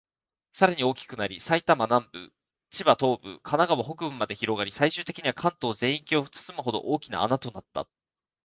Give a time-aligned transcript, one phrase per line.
[0.53, 2.33] さらに大きくなり、埼玉南部、
[2.71, 7.87] 千葉東部、神奈川北部まで広がり、最終的には関東全域を包むほど、大きな穴となった。